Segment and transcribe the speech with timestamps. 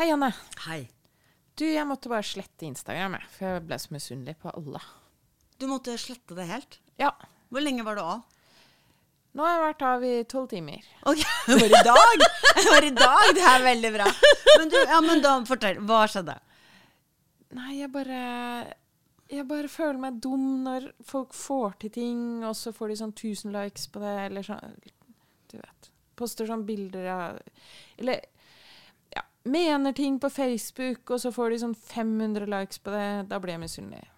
[0.00, 0.30] Hei, Anne.
[0.64, 0.86] Hei.
[1.60, 4.80] Du, jeg måtte bare slette Instagram, jeg, for jeg ble så misunnelig på alle.
[5.60, 6.78] Du måtte slette det helt?
[6.96, 7.10] Ja.
[7.52, 8.22] Hvor lenge var du av?
[9.36, 10.88] Nå har jeg vært av i tolv timer.
[11.04, 12.24] Ok, Det var i dag!
[12.46, 14.08] Det var i dag, Det er veldig bra.
[14.54, 15.84] Men du, ja, men da, fortell.
[15.84, 16.38] Hva skjedde?
[17.60, 18.24] Nei, jeg bare
[19.28, 23.12] Jeg bare føler meg dum når folk får til ting, og så får de sånn
[23.18, 24.80] 1000 likes på det, eller sånn
[25.52, 25.92] Du vet.
[26.16, 27.44] Poster sånn bilder av
[28.00, 28.29] Eller
[29.44, 33.28] mener ting på Facebook, og så får de sånn 500 likes på det.
[33.30, 34.08] Da blir jeg misunnelig.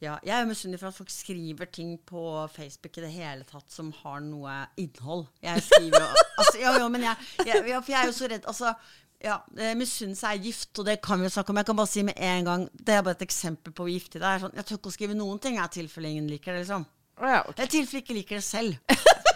[0.00, 2.22] Ja, jeg er misunnelig for at folk skriver ting på
[2.54, 5.26] Facebook i det hele tatt som har noe innhold.
[5.44, 6.06] Jeg skriver
[6.40, 8.72] altså, ja, ja, men jeg, jeg, ja, For jeg er jo så redd Altså,
[9.20, 11.60] ja, eh, misunnelse er gift, og det kan vi jo snakke om.
[11.60, 14.22] Jeg kan bare si med en gang Det er bare et eksempel på hvor giftig
[14.22, 14.40] det er.
[14.46, 16.88] Sånn, jeg tør ikke å skrive noen ting, i tilfelle ingen liker det, liksom.
[17.20, 17.66] Ja, okay.
[17.66, 18.80] Jeg tilfelle ikke liker det selv.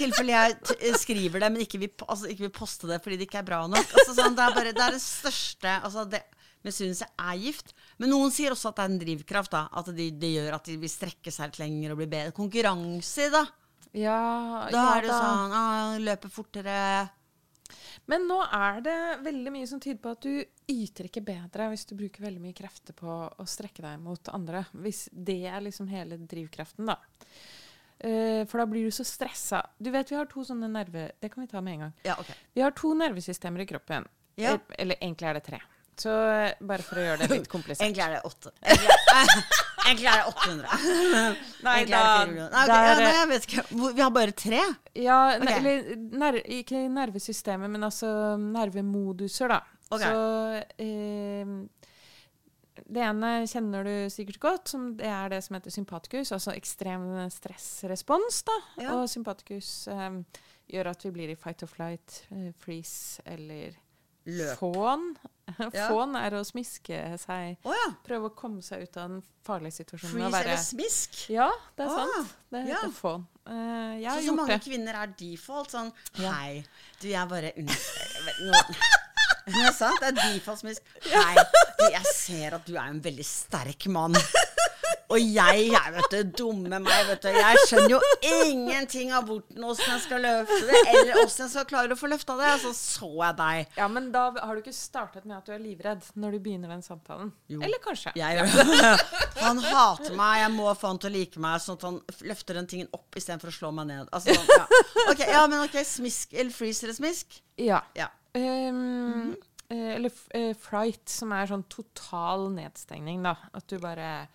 [0.00, 3.28] Tilfelle jeg eh, skriver det, men ikke vil, altså, ikke vil poste det fordi det
[3.28, 3.94] ikke er bra nok.
[4.00, 6.24] Altså, sånn, det, er bare, det er det største altså, det,
[6.66, 7.72] Misunnelse er gift.
[8.00, 9.54] Men noen sier også at det er en drivkraft.
[9.54, 12.34] da At det de gjør at de vil strekke seg litt lenger og bli bedre.
[12.36, 13.46] Konkurranse, da.
[13.96, 16.76] Ja, Da ja er det jo sånn ah, Løpe fortere.
[18.10, 21.86] Men nå er det veldig mye som tyder på at du yter ikke bedre hvis
[21.86, 24.64] du bruker veldig mye krefter på å strekke deg mot andre.
[24.84, 26.98] Hvis det er liksom hele drivkraften, da.
[28.00, 29.62] Eh, for da blir du så stressa.
[29.78, 31.10] Du vet vi har to sånne nerve...
[31.20, 31.92] Det kan vi ta med en gang.
[32.06, 32.34] Ja, okay.
[32.56, 34.06] Vi har to nervesystemer i kroppen.
[34.40, 34.54] Ja.
[34.56, 35.60] Eh, Eller egentlig er det tre.
[36.00, 37.84] Så eh, bare for å gjøre det litt komplisert.
[37.84, 38.52] Egentlig er det åtte.
[39.84, 40.78] Egentlig er, det 800.
[41.66, 42.46] Nei, Egentlig er det 400.
[42.54, 43.64] Nei, okay, der- ja, nei, jeg vet ikke.
[43.98, 44.62] Vi har bare tre?
[44.96, 45.58] Ja, okay.
[45.58, 45.92] Eller
[46.24, 49.60] ner ikke nervesystemet, men altså nervemoduser, da.
[49.90, 50.06] Okay.
[50.06, 51.52] Så eh,
[52.90, 57.04] det ene kjenner du sikkert godt, som det er det som heter sympatikus, altså ekstrem
[57.30, 58.42] stressrespons.
[58.48, 58.56] da.
[58.82, 58.94] Ja.
[58.98, 60.24] Og sympatikus um,
[60.70, 63.78] gjør at vi blir i fight or flight, eh, freeze eller
[64.28, 64.58] Løp.
[64.60, 65.04] Fån.
[65.72, 65.86] Ja.
[65.90, 67.86] Fån er å smiske seg, Oh, ja.
[68.04, 70.12] prøve å komme seg ut av den farlige situasjonen.
[70.12, 71.16] Freeze være- eller smisk?
[71.32, 71.46] Ja,
[71.78, 72.34] det er Ah, sant.
[72.52, 72.76] Det ja.
[72.76, 73.24] heter fawn.
[73.48, 74.60] Eh, Så, så mange det.
[74.68, 75.88] kvinner er default sånn.
[76.20, 76.60] Hei,
[77.00, 77.52] du, jeg bare
[79.46, 80.94] Det er sant, det er default smisk.
[81.08, 81.34] Hei,
[81.80, 84.18] du, jeg ser at du er en veldig sterk mann.
[85.10, 87.28] Og jeg, jeg vet du, dumme meg, vet du.
[87.34, 91.66] Jeg skjønner jo ingenting av hvordan åssen jeg skal løfte det, eller åssen jeg skal
[91.72, 92.50] klare å få løfta det.
[92.54, 93.72] Og så så jeg deg.
[93.80, 96.70] Ja, men da har du ikke startet med at du er livredd når du begynner
[96.70, 97.32] den samtalen.
[97.50, 97.58] Jo.
[97.66, 98.14] Eller kanskje.
[98.20, 98.94] Jeg ja.
[99.40, 101.98] Han hater meg, jeg må få han til å like meg, sånn at han
[102.30, 104.14] løfter den tingen opp istedenfor å slå meg ned.
[104.14, 104.62] Altså, ja.
[105.10, 107.42] Ok, ja, men ok, smisk eller freeze eller smisk?
[107.58, 107.82] Ja.
[107.98, 108.12] Ja.
[108.34, 109.36] Ehm,
[109.68, 113.36] eh, eller f- eh, fright, som er sånn total nedstengning, da.
[113.54, 114.28] At du bare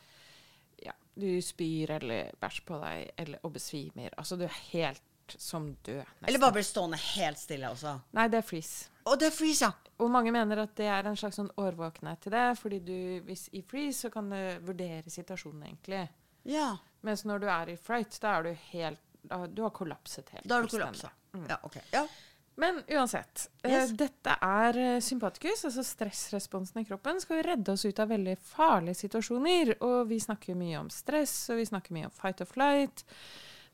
[0.83, 4.09] Ja, du spyr eller bæsjer på deg, eller og besvimer.
[4.17, 5.01] Altså, du er helt
[5.37, 6.27] som død, nesten.
[6.27, 7.95] Eller bare blir stående helt stille også.
[8.13, 8.89] Nei, det er freeze.
[9.07, 9.71] Og det er freeze, ja.
[9.99, 13.47] Og mange mener at det er en slags sånn årvåkenhet til det, fordi du, hvis
[13.53, 16.07] i freeze, så kan du vurdere situasjonen, egentlig.
[16.45, 16.75] Ja,
[17.05, 20.47] Mens når du er i fright, da er du helt da- Du har kollapset helt.
[20.47, 21.09] da har du kollapsa.
[21.33, 21.47] Mm.
[21.49, 21.75] Ja, ok.
[21.93, 22.07] Ja.
[22.55, 23.49] Men uansett.
[23.63, 23.89] eh, Yes.
[23.99, 28.37] dette er eh, sympatikus, altså stressresponsen i kroppen, skal jo redde oss ut av veldig
[28.39, 29.73] farlige situasjoner.
[29.83, 33.03] Og vi snakker mye om stress, og vi snakker mye om fight or flight.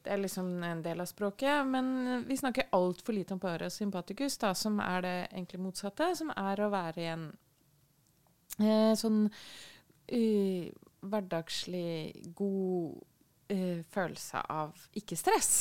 [0.01, 1.61] Det er liksom en del av språket.
[1.69, 6.15] Men vi snakker altfor lite om parasympatikus, da, som er det egentlig motsatte.
[6.17, 7.27] Som er å være i en
[8.57, 10.65] eh, sånn uh,
[11.05, 12.97] hverdagslig god
[13.53, 15.53] uh, følelse av ikke-stress.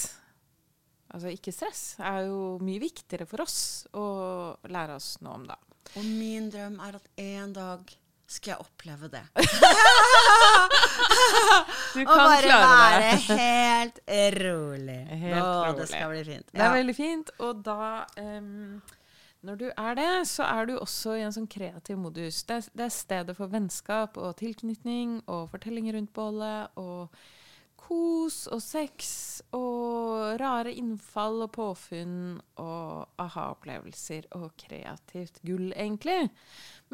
[1.10, 3.58] Altså ikke-stress er jo mye viktigere for oss
[3.98, 4.04] å
[4.70, 5.56] lære oss noe om, da.
[5.96, 7.90] Og min drøm er at en dag
[8.30, 9.24] skal jeg oppleve det.
[11.90, 13.36] Du Og bare klare være det.
[13.40, 13.98] helt
[14.44, 14.98] rolig.
[15.24, 15.78] Helt Nå, rolig.
[15.80, 16.52] Det skal bli fint.
[16.54, 17.78] Det er veldig fint, og da
[18.20, 18.80] um,
[19.42, 22.42] Når du er det, så er du også i en sånn kreativ modus.
[22.46, 27.08] Det er, det er stedet for vennskap og tilknytning og fortellinger rundt bålet og
[27.90, 29.08] kos og sex
[29.56, 36.28] og rare innfall og påfunn og aha-opplevelser og kreativt gull, egentlig.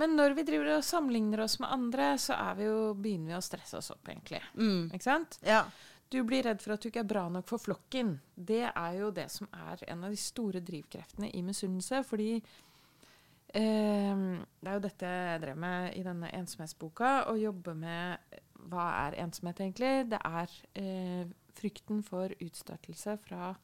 [0.01, 3.37] Men når vi driver og sammenligner oss med andre, så er vi jo, begynner vi
[3.37, 4.41] å stresse oss opp, egentlig.
[4.57, 4.89] Mm.
[4.89, 5.39] Ikke sant?
[5.45, 5.67] Ja.
[6.09, 8.15] Du blir redd for at du ikke er bra nok for flokken.
[8.35, 12.03] Det er jo det som er en av de store drivkreftene i misunnelse.
[12.07, 14.25] Fordi eh,
[14.63, 17.17] det er jo dette jeg drev med i denne ensomhetsboka.
[17.33, 18.39] Å jobbe med
[18.71, 20.09] hva er ensomhet egentlig?
[20.11, 21.25] Det er eh,
[21.57, 23.55] frykten for utstøtelse fra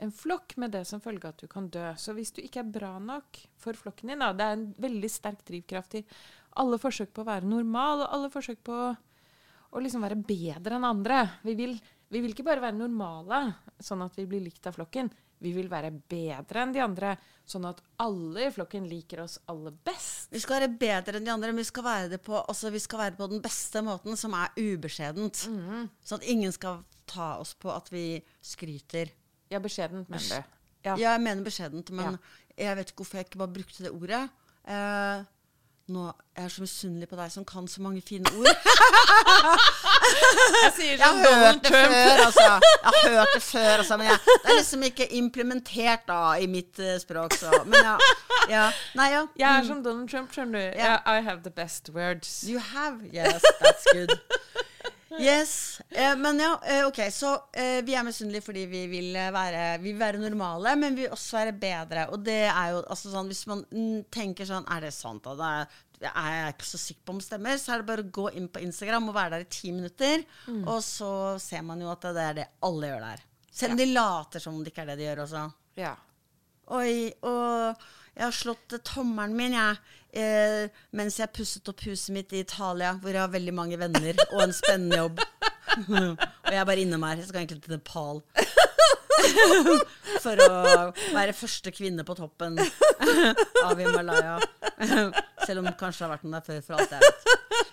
[0.00, 1.90] en flokk med det som følge at du kan dø.
[2.00, 5.10] Så hvis du ikke er bra nok for flokken din da, Det er en veldig
[5.12, 6.04] sterk drivkraft i
[6.60, 8.76] alle forsøk på å være normal, og alle forsøk på
[9.70, 11.20] å liksom være bedre enn andre.
[11.46, 11.76] Vi vil,
[12.10, 13.42] vi vil ikke bare være normale,
[13.78, 15.12] sånn at vi blir likt av flokken.
[15.40, 17.14] Vi vil være bedre enn de andre,
[17.48, 20.19] sånn at alle i flokken liker oss aller best.
[20.30, 22.78] Vi skal være bedre enn de andre, men vi skal være det på, altså, vi
[22.78, 25.40] skal være på den beste måten, som er ubeskjedent.
[26.06, 29.10] Sånn at ingen skal ta oss på at vi skryter.
[29.50, 30.34] Ja, beskjedent, mener du.
[30.34, 30.42] Ja,
[30.84, 30.94] Ja.
[30.96, 32.18] jeg mener beskjedent, men
[32.56, 34.30] jeg vet ikke hvorfor jeg ikke bare brukte det ordet.
[34.64, 35.24] Eh,
[35.92, 36.10] nå
[36.40, 38.46] jeg er så misunnelig på deg som kan så mange fine ord.
[40.60, 42.46] Jeg sier Jeg har hørt det før, altså.
[42.46, 43.96] Jeg har hørt det før, altså.
[43.96, 47.96] Men jeg, det er liksom ikke implementert da i mitt eh, språk, så Men ja.
[48.48, 48.64] ja.
[48.96, 49.26] Nei, ja.
[49.36, 50.80] Jeg er som Donald Trump, skjønner du.
[50.80, 52.44] Ja, I have the best words.
[52.48, 53.04] You have?
[53.12, 54.16] Yes, that's good.
[55.18, 55.80] Yes.
[55.88, 57.00] Eh, men ja, eh, ok.
[57.12, 60.94] Så eh, vi er misunnelige fordi vi vil eh, være, vi vil være normale, men
[60.94, 62.04] vi vil også være bedre.
[62.14, 65.26] Og det er jo altså sånn Hvis man mm, tenker sånn Er det sant?
[65.26, 65.34] da?
[65.34, 67.58] Det er, er jeg ikke så sikker på om det stemmer.
[67.58, 70.22] Så er det bare å gå inn på Instagram og være der i ti minutter.
[70.62, 71.10] Og så
[71.42, 73.26] ser man jo at det er det alle gjør der.
[73.50, 75.42] Selv om de later som om det ikke er det de gjør også.
[75.80, 75.96] Ja.
[76.70, 77.82] Oi, og
[78.16, 79.78] jeg har slått eh, tommelen min, jeg.
[80.10, 84.18] Eh, mens jeg pusset opp huset mitt i Italia, hvor jeg har veldig mange venner
[84.32, 85.22] og en spennende jobb.
[85.94, 87.20] og jeg er bare innom her.
[87.20, 88.22] Jeg skal egentlig til Nepal.
[90.24, 90.54] For å
[91.14, 94.38] være første kvinne på toppen av Himalaya.
[95.46, 97.30] Selv om det kanskje har vært noen der før, for alt jeg vet.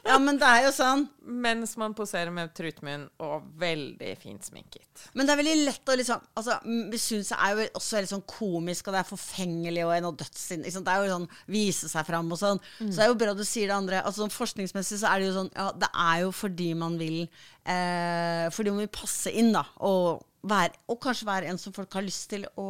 [0.08, 1.04] Ja, men det er jo sånn.
[1.44, 5.04] Mens man poserer med trutmunn og veldig fint sminket.
[5.18, 8.12] Men det er veldig lett å liksom altså, Vi syns det er jo også veldig
[8.14, 10.64] sånn komisk, og det er forfengelig og en dødsinn.
[10.64, 10.86] ikke Liksom.
[10.88, 11.28] Det er jo sånn
[11.58, 12.62] vise seg fram og sånn.
[12.80, 14.02] Så det er jo bra du sier det andre.
[14.04, 17.20] Altså sånn Forskningsmessig så er det jo sånn Ja, det er jo fordi man vil
[17.26, 19.66] eh, Fordi man vil passe inn, da.
[19.88, 22.70] Og, være, og kanskje være en som folk har lyst til å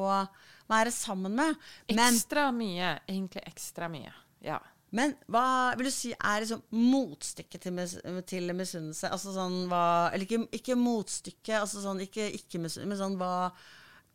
[0.68, 1.70] være sammen med.
[1.94, 2.98] Men Ekstra mye.
[3.08, 4.12] Egentlig ekstra mye.
[4.44, 4.58] Ja.
[4.96, 7.98] Men hva vil du si er liksom motstykket til, mis
[8.30, 9.10] til misunnelse?
[9.12, 13.34] Altså sånn hva Eller ikke, ikke motstykke, altså sånn ikke ikke-misunnelse, men sånn hva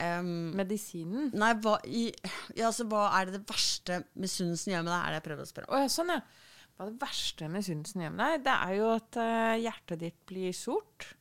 [0.01, 1.31] um, Medisinen.
[1.37, 2.07] Nei, hva, i,
[2.57, 5.03] ja, altså, hva er det det verste misunnelsen gjør med deg?
[5.03, 5.77] Er det jeg prøver å spørre om.
[5.77, 6.23] Oh, ja, sånn, ja.
[6.73, 8.47] Hva er det verste misunnelsen gjør med deg?
[8.49, 11.13] det er jo at uh, hjertet ditt blir sort.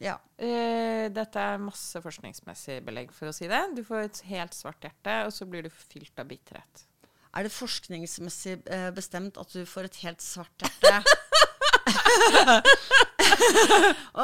[0.00, 0.16] Ja.
[0.40, 3.62] Uh, dette er masse forskningsmessig belegg for å si det.
[3.76, 6.86] Du får et helt svart hjerte, og så blir du fylt av bitterhet.
[7.36, 11.02] Er det forskningsmessig eh, bestemt at du får et helt svart hjerte?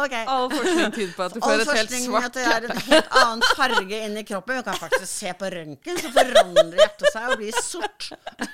[0.04, 0.24] okay.
[0.26, 2.02] All forskning tyder på at du får et helt svart hjerte.
[2.02, 4.58] All forskning at det er en helt annen farge inni kroppen.
[4.58, 8.08] Du kan faktisk se på røntgen, så forandrer hjertet seg og blir sort.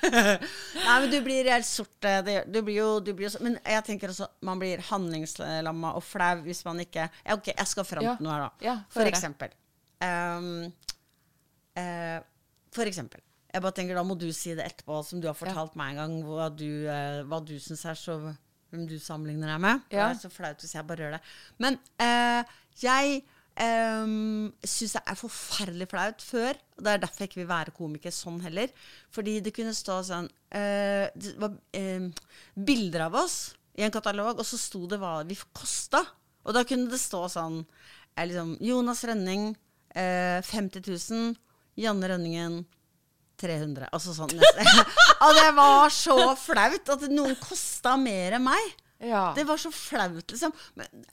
[0.04, 1.96] Nei, men du blir helt sort.
[2.04, 6.04] eh, du blir jo, du blir jo Men jeg tenker også man blir handlingslamma og
[6.04, 8.16] flau hvis man ikke ja, Ok, jeg skal fram Ja.
[8.20, 8.50] noe her, da.
[8.69, 9.49] Ja, for, for eksempel.
[10.02, 10.72] Um,
[11.78, 12.19] uh,
[12.75, 13.20] for eksempel.
[13.52, 16.00] Jeg bare tenker, Da må du si det etterpå, som du har fortalt meg en
[16.00, 18.16] gang, hva du, uh, hva du syns er så
[18.72, 19.82] Hvem du sammenligner deg med.
[19.93, 20.08] Ja.
[20.08, 21.19] Det er så flaut hvis jeg bare gjør det.
[21.60, 23.19] Men eh, jeg
[23.60, 26.56] um, syns det er forferdelig flaut før.
[26.78, 28.72] og Det er derfor jeg ikke vil være komiker sånn heller.
[29.12, 32.08] Fordi det kunne stå sånn eh, Det var eh,
[32.56, 33.38] bilder av oss
[33.76, 36.02] i en katalog, og så sto det hva vi kosta.
[36.44, 39.50] Og da kunne det stå sånn eh, liksom, Jonas Rønning,
[39.93, 41.34] eh, 50 000.
[41.81, 42.62] Janne Rønningen,
[43.43, 43.91] 300.
[43.93, 44.33] Altså sånn.
[44.33, 48.79] Og det var så flaut at noen kosta mer enn meg.
[49.03, 49.33] Ja.
[49.37, 50.55] Det var så flaut, liksom.
[50.79, 51.05] Men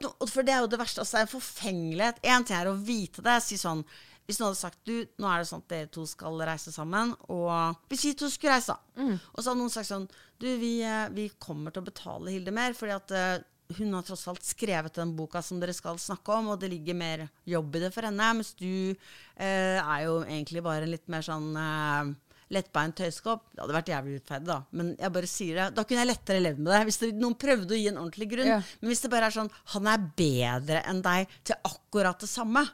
[0.00, 1.04] no, for det er jo det verste.
[1.04, 2.20] Altså, det er en forfengelighet.
[2.24, 3.38] Én ting er å vite det.
[3.44, 3.84] Si sånn
[4.24, 7.10] Hvis noen hadde sagt du, nå er det sånn at dere to skal reise sammen,
[7.28, 9.02] og hvis vi to skulle reise, da.
[9.34, 10.06] Og så hadde noen sagt sånn
[10.40, 13.42] Du, vi, eh, vi kommer til å betale Hilde mer, fordi at eh,
[13.78, 16.96] hun har tross alt skrevet den boka som dere skal snakke om, og det ligger
[16.98, 18.30] mer jobb i det for henne.
[18.38, 22.12] Mens du eh, er jo egentlig bare en litt mer sånn eh,
[22.54, 23.46] lettbeint tøyskopp.
[23.52, 24.58] Det hadde vært jævlig urettferdig, da.
[24.76, 25.68] Men jeg bare sier det.
[25.76, 26.80] Da kunne jeg lettere levd med det.
[26.88, 28.50] Hvis det, noen prøvde å gi en ordentlig grunn.
[28.54, 28.58] Ja.
[28.80, 32.66] Men hvis det bare er sånn Han er bedre enn deg til akkurat det samme.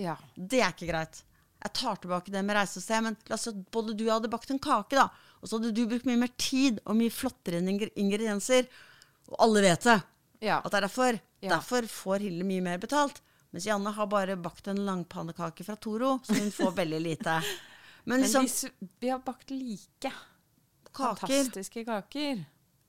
[0.00, 0.16] ja.
[0.34, 1.22] Det er ikke greit.
[1.62, 4.00] Jeg tar tilbake det med reise og se, men la oss si at både du
[4.02, 5.04] og jeg hadde bakt en kake, da.
[5.38, 8.66] Og så hadde du brukt mye mer tid og mye flottere ingredienser.
[9.30, 9.98] Og alle vet det.
[10.42, 10.60] Ja.
[10.60, 11.18] At det er derfor.
[11.42, 11.50] Ja.
[11.56, 13.22] Derfor får Hilde mye mer betalt.
[13.52, 17.36] Mens Janne har bare bakt en langpannekake fra Toro, så hun får veldig lite.
[18.04, 18.64] Men Men liksom hvis
[18.98, 20.10] vi har bakt like
[20.90, 22.40] kaker, fantastiske kaker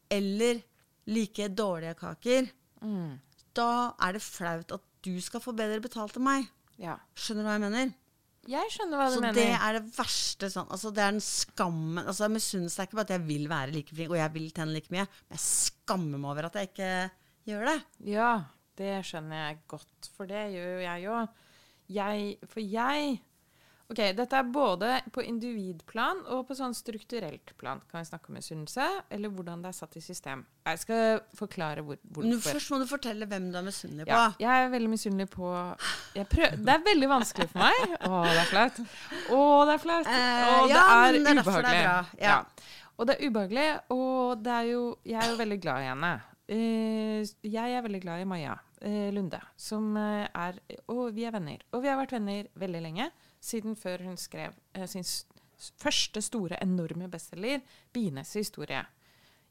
[0.09, 0.61] eller
[1.05, 2.47] like dårlige kaker,
[2.81, 3.11] mm.
[3.53, 6.47] da er det flaut at du skal få bedre betalt enn meg.
[6.81, 6.95] Ja.
[7.13, 7.93] Skjønner du hva jeg mener?
[8.49, 9.37] Jeg skjønner hva du Så mener.
[9.37, 10.71] det er det verste sånn.
[10.73, 13.95] Altså det er den skammen altså Misunnelse er ikke bare at jeg vil være like
[13.95, 16.93] flink, og jeg vil tjene like mye, men jeg skammer meg over at jeg ikke
[17.47, 17.77] gjør det.
[18.13, 18.31] Ja,
[18.79, 21.45] det skjønner jeg godt, for det gjør jo jeg òg.
[21.93, 23.21] Jeg For jeg
[23.91, 27.81] Ok, Dette er både på individplan og på sånn strukturelt plan.
[27.91, 30.45] Kan vi snakke om misunnelse, eller hvordan det er satt i system?
[30.65, 32.55] Jeg skal forklare hvor, Men hvorfor.
[32.55, 34.15] først må du fortelle hvem du er misunnelig på.
[34.15, 35.51] Ja, jeg er veldig misunnelig på
[36.15, 37.95] jeg prøv, Det er veldig vanskelig for meg.
[38.09, 38.81] Å, det er flaut.
[39.35, 40.11] Å, det er flaut.
[40.15, 41.83] Eh, og det ja, er men ubehagelig.
[41.83, 41.97] bra.
[42.23, 42.39] Ja.
[42.97, 46.13] Og det er ubehagelig, og det er jo Jeg er jo veldig glad i henne.
[46.51, 50.57] Eh, jeg er veldig glad i Maja eh, Lunde, som eh, er
[50.91, 51.61] Og vi er venner.
[51.71, 53.07] Og vi har vært venner veldig lenge,
[53.39, 54.57] siden før hun skrev
[54.91, 55.07] sin
[55.79, 57.61] første store, enorme bestselger,
[57.93, 58.83] 'Bienes historie'.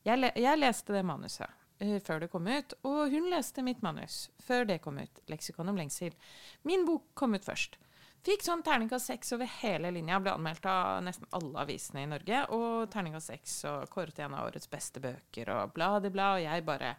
[0.04, 1.48] Jeg, le jeg leste det manuset
[1.80, 5.22] uh, før det kom ut, og hun leste mitt manus før det kom ut.
[5.28, 6.16] 'Leksikon om lengsel'.
[6.64, 7.78] Min bok kom ut først.
[8.22, 10.20] Fikk sånn terningkast seks over hele linja.
[10.22, 12.44] Ble anmeldt av nesten alle avisene i Norge.
[12.54, 16.34] Og terningkast seks og kåret til en av årets beste bøker og bla, di bla.
[16.36, 16.94] Og jeg bare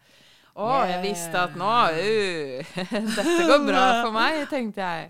[0.54, 2.74] Å, jeg visste at nå uh,
[3.18, 5.08] Dette går bra for meg, tenkte jeg.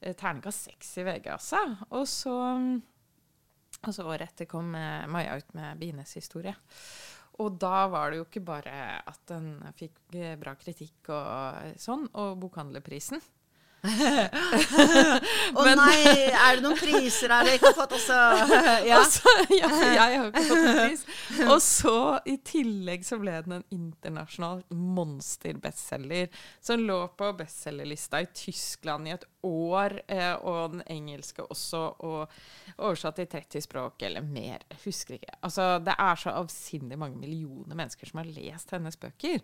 [0.00, 1.60] Eh, Terningkast seks i VG, altså.
[1.92, 2.34] Og så
[3.82, 6.54] og så året etter kom eh, Maja ut med Bines historie.
[7.42, 8.74] Og da var det jo ikke bare
[9.08, 13.22] at den fikk eh, bra kritikk og sånn, og bokhandlerprisen.
[15.58, 18.18] Å nei, er det noen priser her jeg ikke har fått også?
[18.92, 19.00] Ja.
[19.00, 21.02] Også, ja, jeg har ikke fått noen pris.
[21.52, 21.96] Og så
[22.30, 26.30] i tillegg så ble den en internasjonal monsterbestselger
[26.62, 32.30] som lå på bestselgerlista i Tyskland i et år, eh, og den engelske også, og
[32.78, 34.62] oversatt til 30 språk eller mer.
[34.84, 35.34] Husker ikke.
[35.42, 39.42] Altså, det er så avsindig mange millioner mennesker som har lest hennes bøker.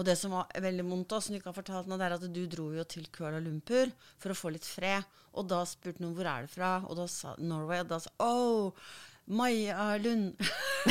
[0.00, 2.14] Og det som var veldig vondt, og som du ikke har fortalt nå, det er
[2.16, 3.90] at du dro jo til Kuala Lumpur
[4.22, 5.04] for å få litt fred.
[5.36, 8.10] Og da spurte noen hvor er du fra, og da sa Norway, og da sa
[8.24, 8.72] Oh,
[9.30, 10.32] Maja Lund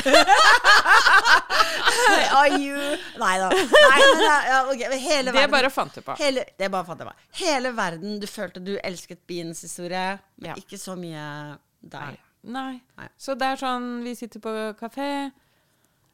[2.32, 2.78] Are you
[3.20, 3.48] Nei da.
[3.50, 6.14] Nei, men, ja, ja, ok, men hele Det verden bare fant du på.
[6.20, 7.28] Hele, det bare fant jeg på.
[7.42, 10.56] Hele verden, du følte du elsket biens historie, men Ja.
[10.62, 11.58] ikke så mye Nei.
[11.98, 12.18] deg.
[12.54, 12.72] Nei.
[12.96, 13.08] Nei.
[13.20, 15.10] Så det er sånn Vi sitter på kafé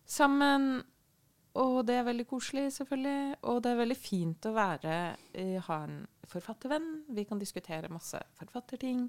[0.06, 0.82] sammen,
[1.56, 3.36] og det er veldig koselig, selvfølgelig.
[3.48, 4.94] Og det er veldig fint å være
[5.34, 5.98] eh, ha en
[6.28, 6.88] forfattervenn.
[7.16, 9.06] Vi kan diskutere masse forfatterting.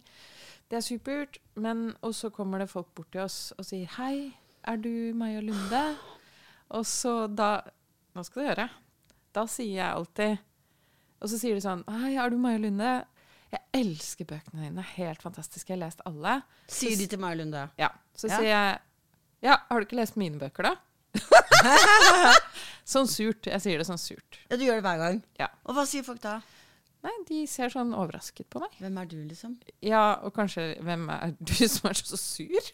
[0.69, 1.39] Det er supert.
[1.55, 5.41] Men og så kommer det folk bort til oss og sier 'Hei, er du Maja
[5.41, 5.97] Lunde?'
[6.69, 7.61] Og så da
[8.15, 8.69] Nå skal du høre.
[9.33, 10.37] Da sier jeg alltid
[11.21, 13.05] Og så sier de sånn 'Hei, er du Maja Lunde?'
[13.51, 14.81] Jeg elsker bøkene dine.
[14.81, 15.69] Helt fantastiske.
[15.71, 16.41] Jeg har lest alle.
[16.67, 17.69] Sier de til Maja Lunde.
[17.77, 17.89] Ja.
[18.15, 18.37] Så Ja.
[18.37, 18.79] sier jeg
[19.41, 20.75] Ja, har du ikke lest mine bøker, da?
[22.93, 23.49] sånn surt.
[23.49, 24.39] Jeg sier det sånn surt.
[24.47, 25.19] Ja, du gjør det hver gang.
[25.41, 25.49] Ja.
[25.67, 26.39] Og hva sier folk da?
[27.05, 28.73] Nei, de ser sånn overrasket på meg.
[28.81, 29.53] Hvem er du, liksom?
[29.85, 32.71] Ja, og kanskje Hvem er du som er så sur?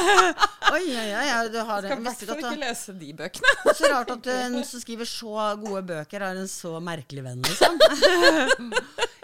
[0.72, 1.84] Oi, oi, oi, ja, du har.
[1.84, 3.72] Skal i hvert fall ikke lese de bøkene.
[3.76, 7.76] så rart at en som skriver så gode bøker, har en så merkelig venn, liksom.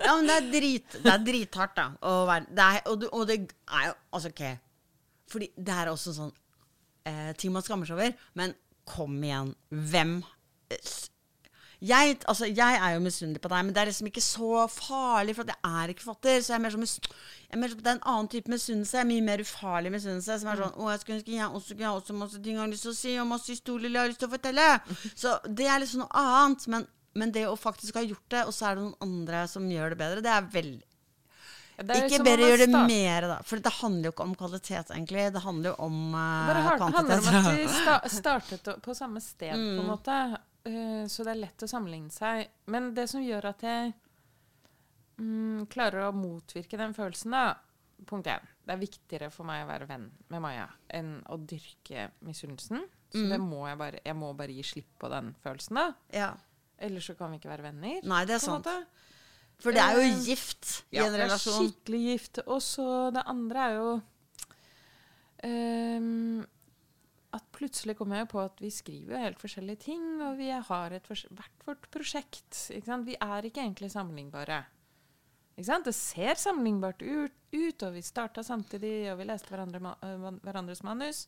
[0.05, 1.87] ja, men det er, drit, det er drithardt, da.
[2.28, 4.45] Være, det er, og, og det er jo Altså, OK.
[5.33, 6.35] Fordi det er også sånn
[7.09, 8.28] eh, ting man skammer seg over.
[8.38, 8.55] Men
[8.88, 9.54] kom igjen.
[9.92, 10.18] Hvem
[11.78, 15.37] jeg, altså, jeg er jo misunnelig på deg, men det er liksom ikke så farlig,
[15.37, 16.40] for jeg er ikke fatter.
[16.42, 18.97] Så jeg er mer som jeg er mer, Det er en annen type misunnelse.
[18.97, 20.40] jeg er Mye mer ufarlig misunnelse.
[20.40, 22.64] Som er sånn Å, jeg skulle ønske jeg også kunne ha også masse ting jeg
[22.64, 24.68] har lyst til å si, og masse historier jeg har lyst til å fortelle.
[25.23, 26.66] Så det er liksom noe annet.
[26.66, 29.71] Men, men det å faktisk ha gjort det, og så er det noen andre som
[29.71, 30.85] gjør det bedre, det er veldig
[31.78, 33.37] Ikke bedre gjør det mer, da.
[33.47, 35.28] For det handler jo ikke om kvalitet, egentlig.
[35.32, 36.18] Det handler jo om uh,
[36.49, 36.62] Bare Det
[36.97, 39.80] handler om at vi sta startet på samme sted, på Mm.
[39.85, 40.18] en måte.
[40.66, 42.49] Uh, så det er lett å sammenligne seg.
[42.66, 43.92] Men det som gjør at jeg
[45.18, 47.47] um, klarer å motvirke den følelsen, da
[48.06, 48.44] Punkt én.
[48.62, 52.85] Det er viktigere for meg å være venn med Maja enn å dyrke misunnelsen.
[53.11, 53.30] Så Mm.
[53.32, 55.92] det må jeg bare Jeg må bare gi slipp på den følelsen, da.
[56.14, 56.28] Ja.
[56.78, 57.99] Ellers så kan vi ikke være venner.
[58.04, 58.64] Nei, det er på sant.
[58.66, 58.87] måte.
[59.59, 62.38] For det er jo Eh, gift i Ja, en det er skikkelig gift.
[62.47, 63.91] Og så det andre er jo
[65.45, 66.47] um,
[67.35, 70.95] At plutselig kommer jeg på at vi skriver jo helt forskjellige ting, og vi har
[70.95, 72.71] hvert vårt prosjekt.
[73.05, 74.62] Vi er ikke egentlig sammenlignbare.
[75.59, 80.38] Det ser sammenlignbart ut, ut og vi starta samtidig, og vi leste hverandre, ma- øh,
[80.47, 81.27] hverandres manus.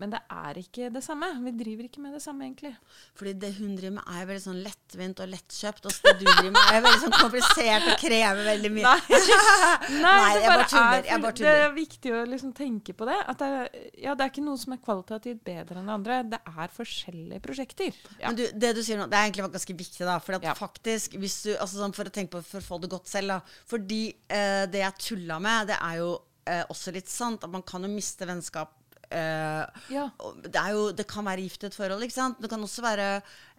[0.00, 1.26] Men det er ikke det samme.
[1.44, 2.70] Vi driver ikke med det samme, egentlig.
[3.18, 5.88] Fordi det hun driver med, er veldig sånn lettvint og lettkjøpt.
[5.90, 8.94] Og det du driver med, er veldig sånn komplisert og krever veldig mye.
[9.12, 9.18] Nei,
[10.06, 11.58] Nei, jeg bare tuller, er jeg bare tuller.
[11.60, 13.18] Det er viktig å liksom tenke på det.
[13.34, 13.52] At det,
[14.00, 16.18] ja, det er ikke noe som er kvalitativt bedre enn det andre.
[16.36, 18.02] Det er forskjellige prosjekter.
[18.16, 18.30] Ja.
[18.32, 20.18] Men du, det du sier nå, det er egentlig ganske viktig, da.
[20.24, 20.56] For at Ja.
[20.58, 23.36] faktisk, hvis du, altså sånn for å tenke på for å få det godt selv,
[23.36, 23.56] da.
[23.70, 26.12] Fordi eh, det jeg tulla med, det er jo
[26.48, 27.44] eh, også litt sant.
[27.44, 28.72] At man kan jo miste vennskap.
[29.12, 30.08] Eh, Ja.
[30.44, 32.40] det, jo, det kan være gift i et forhold, ikke sant?
[32.42, 33.08] Det kan også være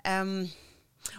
[0.10, 0.38] um,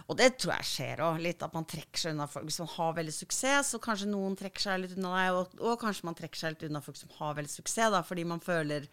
[0.09, 2.49] Og det tror jeg skjer òg, litt at man trekker seg unna folk.
[2.51, 6.07] som har veldig suksess, så kanskje noen trekker seg litt unna deg, og, og kanskje
[6.09, 8.87] man trekker seg litt unna folk som har veldig suksess, da, fordi man føler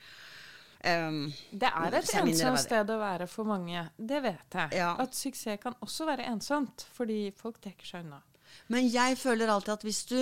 [0.85, 3.87] um, Det er et ensomt sted å være for mange.
[3.97, 4.77] Det vet jeg.
[4.83, 4.93] Ja.
[5.01, 8.21] At suksess kan også være ensomt, fordi folk trekker seg unna.
[8.69, 10.19] Men jeg føler alltid at hvis du,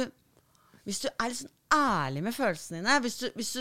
[0.87, 3.61] hvis du er litt sånn ærlig med følelsene dine hvis du, hvis du,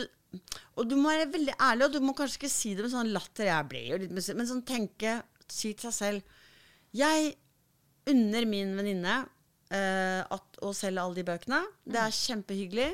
[0.77, 3.09] Og du må være veldig ærlig, og du må kanskje ikke si det med sånn
[3.15, 3.47] latter.
[3.49, 5.15] Jeg ble jo litt mis- Men sånn tenke,
[5.49, 6.21] si til seg selv
[6.93, 7.35] Jeg
[8.09, 9.15] unner min venninne
[9.73, 10.21] eh,
[10.65, 11.59] å selge alle de bøkene.
[11.85, 12.87] Det er kjempehyggelig.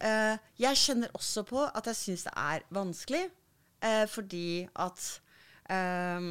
[0.00, 3.24] Eh, jeg kjenner også på at jeg syns det er vanskelig,
[3.84, 4.46] eh, fordi
[4.80, 5.02] at
[5.68, 6.30] ehm,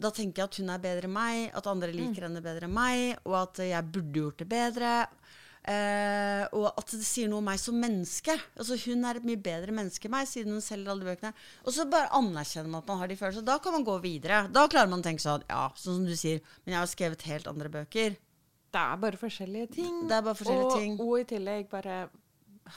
[0.00, 2.72] da tenker jeg at hun er bedre enn meg, at andre liker henne bedre enn
[2.72, 4.94] meg, og at jeg burde gjort det bedre.
[5.70, 8.34] Eh, og at det sier noe om meg som menneske.
[8.58, 11.44] Altså Hun er et mye bedre menneske enn meg, siden hun selger alle de bøkene.
[11.62, 13.46] Og så bare anerkjenner man at man har de følelsene.
[13.46, 14.42] Da kan man gå videre.
[14.50, 17.26] Da klarer man å tenke sånn, ja, sånn som du sier, men jeg har skrevet
[17.28, 18.18] helt andre bøker.
[18.70, 19.94] Det er bare forskjellige ting.
[20.10, 20.98] Det er bare forskjellige og, ting.
[21.04, 22.02] Og i tillegg bare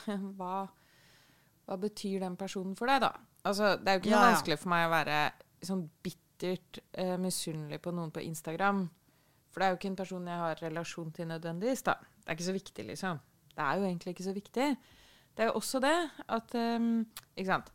[0.38, 0.54] hva,
[1.66, 3.12] hva betyr den personen for deg, da?
[3.44, 4.32] Altså, det er jo ikke noe Ja, ja.
[4.32, 5.20] vanskelig for meg å være
[5.64, 8.86] sånn bittert eh, misunnelig på noen på Instagram.
[9.50, 11.98] For det er jo ikke en person jeg har relasjon til nødvendigvis, da.
[12.24, 13.18] Det er ikke så viktig, liksom.
[13.54, 14.68] Det er jo egentlig ikke så viktig.
[15.34, 15.96] Det er jo også det
[16.32, 17.04] at um,
[17.36, 17.72] Ikke sant.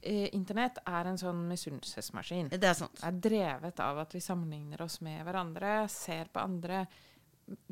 [0.00, 2.52] Eh, Internett er en sånn misunnelsesmaskin.
[2.52, 3.00] Det er sant.
[3.02, 6.84] er drevet av at vi sammenligner oss med hverandre, ser på andre.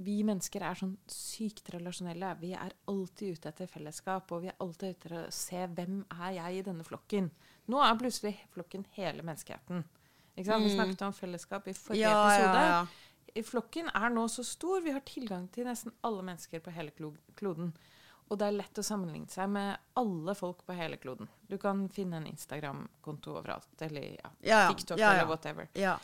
[0.03, 2.33] Vi mennesker er sånn sykt relasjonelle.
[2.41, 6.01] Vi er alltid ute etter fellesskap, og vi er alltid ute etter å se hvem
[6.17, 7.31] er jeg i denne flokken.
[7.71, 9.85] Nå er plutselig flokken hele menneskeheten.
[10.37, 10.67] Ikke sant?
[10.67, 12.81] Vi snakket om fellesskap i forrige ja, Ja, ja, ja.
[13.37, 14.81] I Flokken er nå så stor.
[14.85, 16.95] Vi har tilgang til nesten alle mennesker på hele
[17.37, 17.73] kloden.
[18.27, 21.29] Og det er lett å sammenligne seg med alle folk på hele kloden.
[21.47, 24.61] Du kan finne en Instagram-konto overalt, eller ja, Ja.
[24.73, 25.69] TikTok Ja, eller whatever.
[25.79, 25.99] Ja.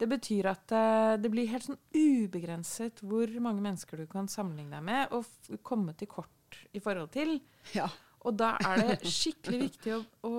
[0.00, 4.78] Det betyr at uh, det blir helt sånn ubegrenset hvor mange mennesker du kan sammenligne
[4.78, 7.40] deg med og komme til kort i forhold til.
[7.76, 7.90] ja.
[8.20, 10.30] Og da er det skikkelig viktig å, å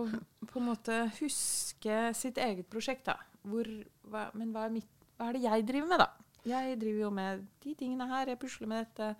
[0.45, 3.07] på en måte huske sitt eget prosjekt.
[3.09, 3.15] da.
[3.41, 3.65] Hvor,
[4.05, 6.09] hva, men hva er, mitt, hva er det jeg driver med, da?
[6.49, 8.31] Jeg driver jo med de tingene her.
[8.33, 9.13] Jeg pusler med dette.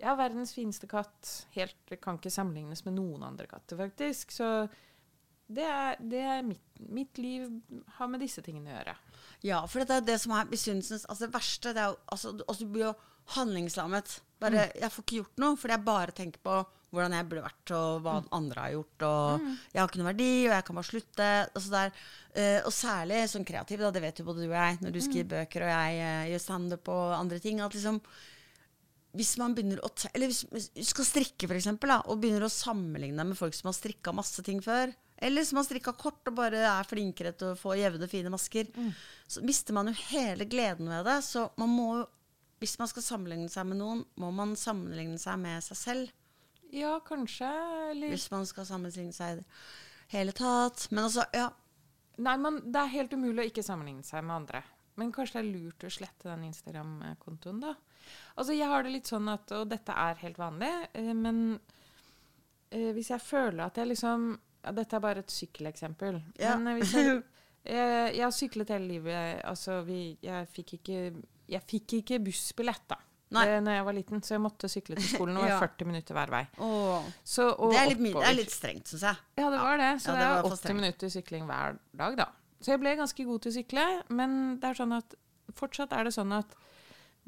[0.00, 1.30] Jeg har verdens fineste katt.
[1.56, 4.34] Helt, kan ikke sammenlignes med noen andre katter, faktisk.
[4.36, 4.50] Så
[5.50, 7.48] det er, det er mitt, mitt liv
[7.96, 8.96] har med disse tingene å gjøre.
[9.48, 12.34] Ja, for det er det som er misunnelsens altså Det verste det er jo altså,
[12.44, 12.94] altså, Du blir jo
[13.36, 14.18] handlingslammet.
[14.40, 17.72] Bare, Jeg får ikke gjort noe, fordi jeg bare tenker på hvordan jeg burde vært,
[17.76, 19.04] og hva andre har gjort.
[19.06, 21.28] Og jeg har ikke noen verdi, og jeg kan bare slutte.
[21.54, 21.92] og så der.
[22.34, 25.00] eh, og særlig som kreativ, da, det vet jo både du og jeg, når du
[25.04, 27.60] skriver bøker og jeg uh, gjør standup og andre ting.
[27.60, 28.02] at liksom
[29.10, 32.52] hvis man begynner å Eller hvis du skal strikke, for eksempel, da, og begynner å
[32.52, 36.36] sammenligne med folk som har strikka masse ting før, eller som har strikka kort og
[36.38, 38.70] bare er flinkere til å få jevne, fine masker,
[39.28, 41.18] så mister man jo hele gleden ved det.
[41.26, 42.06] Så man må jo
[42.60, 46.16] Hvis man skal sammenligne seg med noen, må man sammenligne seg med seg selv.
[46.70, 47.48] Ja, kanskje.
[47.90, 49.46] Eller Hvis man skal sammenligne seg i det
[50.12, 50.86] hele tatt.
[50.90, 51.48] Men altså, ja.
[52.20, 54.62] Nei, men det er helt umulig å ikke sammenligne seg med andre.
[55.00, 57.74] Men kanskje det er lurt å slette den Instagram-kontoen, da.
[58.34, 61.60] Altså, jeg har det litt sånn at Og dette er helt vanlig, eh, men
[62.72, 64.32] eh, hvis jeg føler at jeg liksom
[64.64, 66.18] ja, Dette er bare et sykkeleksempel.
[66.40, 66.56] Ja.
[66.58, 67.20] Men eh, hvis jeg,
[67.64, 69.40] jeg, jeg har syklet hele livet.
[69.48, 70.98] Altså, vi, jeg fikk ikke
[71.50, 72.96] jeg fikk ikke bussbillett da
[73.30, 73.44] Nei.
[73.46, 75.36] det, når jeg var liten, så jeg måtte sykle til skolen.
[75.42, 75.58] Var Ja.
[75.62, 76.40] 40 minutter hver vei.
[77.24, 79.20] Så, og Det er litt, det er litt strengt, syns jeg.
[79.38, 79.90] Ja, det var det.
[80.02, 82.26] Så Ja, det, det er 80 minutter sykling hver dag, da.
[82.60, 83.84] Så jeg ble ganske god til å sykle,
[84.18, 85.14] men det er sånn at
[85.54, 86.56] fortsatt er det sånn at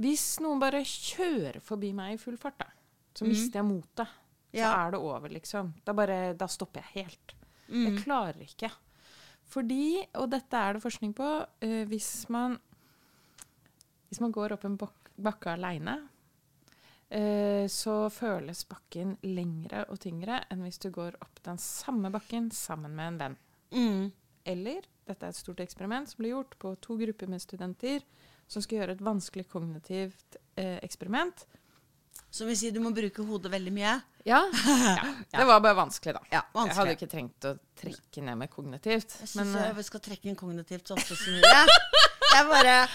[0.03, 2.67] hvis noen bare kjører forbi meg i full fart, da,
[3.15, 4.11] så mister jeg motet.
[4.53, 4.73] Så Ja.
[4.87, 5.71] er det over, liksom.
[5.87, 7.35] Da, bare, da stopper jeg helt.
[7.71, 7.87] Mm.
[7.87, 8.73] Jeg klarer ikke.
[9.53, 11.31] Fordi, og dette er det forskning på,
[11.63, 12.59] eh, hvis man
[14.13, 15.95] hvis man går opp en bak bakke aleine,
[17.09, 22.51] eh, så føles bakken lengre og tyngre enn hvis du går opp den samme bakken
[22.53, 23.39] sammen med en venn.
[23.73, 24.05] Mm.
[24.53, 28.05] Eller, dette er et stort eksperiment som ble gjort på to grupper med studenter
[28.53, 31.47] som skal gjøre et vanskelig kognitivt eh, eksperiment.
[32.33, 33.99] Som vil si, du må bruke hodet veldig mye.
[34.23, 34.39] Ja.
[34.55, 35.09] ja.
[35.35, 36.21] Det var bare vanskelig, da.
[36.31, 39.17] Ja, Jeg hadde ikke trengt å trekke ned med kognitivt.
[39.19, 41.81] Jeg Men syns eh, vi skal trekke inn kognitivt så ofte som mulig.
[42.33, 42.77] Jeg bare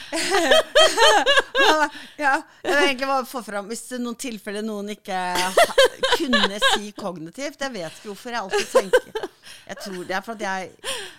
[2.18, 5.20] Ja, jeg vil egentlig bare få fram Hvis det er noen tilfeller noen ikke
[6.18, 9.12] kunne si kognitivt Jeg vet ikke hvorfor jeg alltid tenker
[9.70, 10.62] Jeg tror det er for at jeg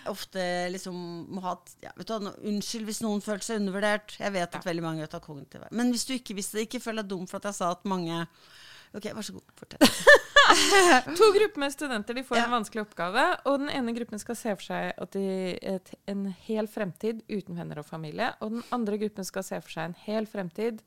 [0.09, 0.41] ofte
[0.73, 0.95] liksom
[1.29, 1.53] må ha
[1.83, 2.13] ja, vet du,
[2.49, 4.09] Unnskyld hvis noen følte seg undervurdert.
[4.19, 6.81] Jeg vet at veldig mange vet at kognitiv er Men hvis du ikke det, ikke
[6.81, 8.15] føl deg dum for at jeg sa at mange
[8.95, 9.51] Ok, vær så god.
[9.59, 9.89] Fortell.
[11.19, 12.45] To grupper med studenter de får Ja.
[12.47, 13.25] en vanskelig oppgave.
[13.45, 15.25] Og den ene gruppen skal se for seg at de,
[15.61, 18.31] et, en hel fremtid uten venner og familie.
[18.41, 20.81] Og den andre gruppen skal se for seg en hel fremtid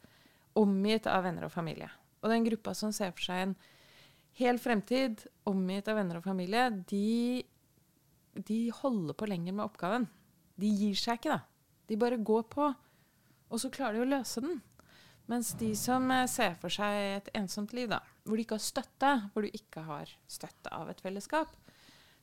[0.58, 1.88] omgitt av venner og familie.
[2.22, 3.54] Og den gruppa som ser for seg en
[4.40, 7.42] hel fremtid omgitt av venner og familie, de,
[8.48, 10.08] de holder på lenger med oppgaven.
[10.58, 11.40] De gir seg ikke, da.
[11.90, 12.68] De bare går på.
[13.52, 14.58] Og så klarer de å løse den.
[15.30, 18.64] Mens de som eh, ser for seg et ensomt liv, da, hvor du ikke har
[18.64, 21.52] støtte, hvor du ikke har støtte av et fellesskap,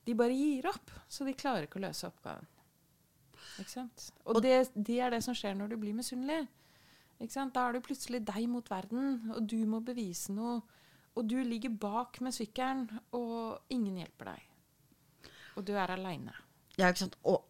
[0.06, 0.92] de bare gir opp.
[1.08, 2.48] Så de klarer ikke å løse oppgaven.
[3.60, 4.10] Ikke sant?
[4.28, 6.44] Og det, det er det som skjer når du blir misunnelig.
[7.20, 7.56] Ikke sant?
[7.56, 10.62] Da er det plutselig deg mot verden, og du må bevise noe.
[11.18, 12.86] Og du ligger bak med sykkelen,
[13.16, 15.32] og ingen hjelper deg.
[15.60, 16.36] Og du er aleine.
[16.78, 17.18] Ja, ikke sant.
[17.28, 17.44] Og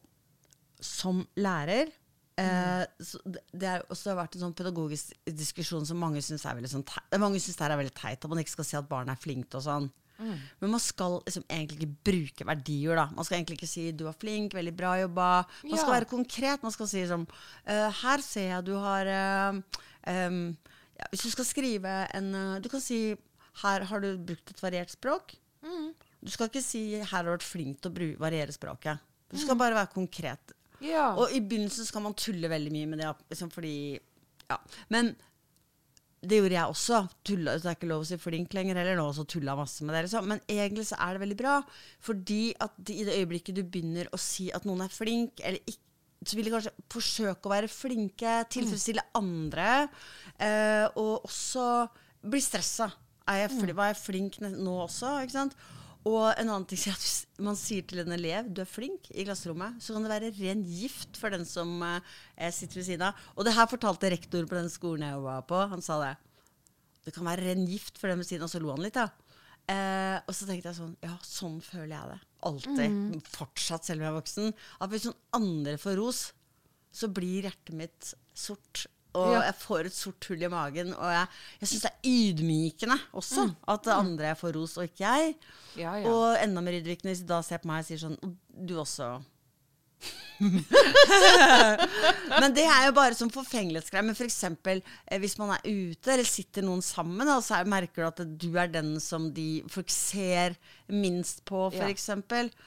[0.82, 1.92] som lærer
[2.40, 6.72] eh, så det, er også vært en sånn pedagogisk diskusjon som mange syns er veldig
[6.72, 6.86] sånn.
[7.22, 9.58] Mange synes det er veldig teit, at man ikke skal si at barn er flinkt
[9.60, 9.90] og sånn.
[10.20, 13.06] Men man skal liksom egentlig ikke bruke verdier, da.
[13.16, 15.46] Man skal egentlig ikke si 'du var flink', 'veldig bra jobba'.
[15.64, 16.64] Man skal være konkret.
[16.64, 17.28] Man skal si sånn
[17.66, 19.62] 'her ser jeg du har uh,
[20.08, 20.58] um,
[21.00, 23.16] ja, Hvis du skal skrive en uh, Du kan si
[23.64, 25.40] 'her har du brukt et variert språk'.
[26.22, 29.00] Du skal ikke si 'her har du vært flink til å variere språket'.
[29.30, 30.52] Du skal bare være konkret.
[30.86, 31.10] Ja.
[31.16, 33.74] Og i begynnelsen skal man tulle veldig mye med det, liksom fordi
[34.50, 34.58] Ja.
[34.90, 35.14] Men
[36.20, 36.98] det gjorde jeg også.
[37.24, 39.96] Tulla, det er ikke lov å si flink lenger heller nå, så tulla masse med
[39.96, 40.02] det.
[40.08, 40.26] Liksom.
[40.28, 41.60] Men egentlig så er det veldig bra,
[42.04, 45.62] fordi at de, i det øyeblikket du begynner å si at noen er flink, eller
[45.64, 45.86] ikke
[46.28, 49.88] så vil de kanskje forsøke å være flinke, tilfredsstille andre,
[50.36, 51.68] eh, og også
[52.28, 52.90] bli stressa.
[53.30, 55.14] Er jeg fli, var jeg flink nå også?
[55.24, 55.56] Ikke sant?
[56.08, 59.10] Og en annen ting er at hvis man sier til en elev du er flink
[59.12, 63.08] i klasserommet, så kan det være ren gift for den som eh, sitter ved siden
[63.10, 63.28] av.
[63.36, 65.60] Og det her fortalte rektor på den skolen jeg var på.
[65.74, 66.14] Han sa det.
[67.06, 68.52] Det kan være ren gift for den ved siden av.
[68.52, 69.10] Så lo han litt, da.
[69.70, 72.20] Eh, og så tenkte jeg sånn Ja, sånn føler jeg det.
[72.50, 73.00] Alltid.
[73.36, 74.54] Fortsatt, selv om jeg er voksen.
[74.80, 76.22] At hvis noen andre får ros,
[76.96, 78.88] så blir hjertet mitt sort.
[79.20, 79.42] Og Ja.
[79.50, 80.94] jeg får et sort hull i magen.
[80.96, 81.28] Og jeg,
[81.62, 85.36] jeg syns det er ydmykende også at det andre får ros, og ikke jeg.
[85.78, 86.08] ja, ja.
[86.10, 88.18] Og enda mer ydmykende hvis de da ser på meg og sier sånn
[88.68, 89.12] Du også.
[92.40, 94.06] Men det er jo bare som forfengelighetsgreier.
[94.08, 94.38] Men f.eks.
[94.48, 98.22] Eh, hvis man er ute, eller sitter noen sammen, og så er, merker du at
[98.40, 100.56] du er den som de folk ser
[100.90, 101.86] minst på, Ja.
[101.90, 102.10] f.eks.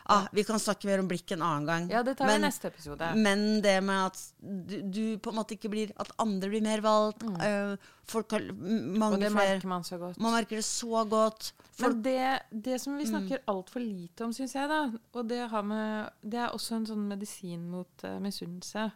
[0.06, 1.88] Ah, vi kan snakke mer om blikk en annen gang.
[1.90, 3.14] ja, det tar vi Men- neste episode.
[3.16, 6.80] men det med at du, du på en måte ikke blir At andre blir mer
[6.80, 7.22] valgt.
[7.22, 10.18] øh, folk har mange flere og det flere merker man så godt.
[10.20, 11.52] Man merker det så godt.
[11.72, 12.98] Folk, Men det, det som Mm.
[12.98, 16.74] vi snakker altfor lite om, syns jeg, da, og det, har med, det er også
[16.76, 18.90] en sånn medisin mot uh, misunnelse,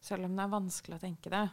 [0.00, 1.48] selv om det er vanskelig å tenke det.